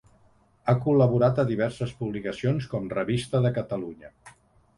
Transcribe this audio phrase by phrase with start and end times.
[0.67, 4.13] Ha col·laborat a diverses publicacions, com Revista de Catalunya.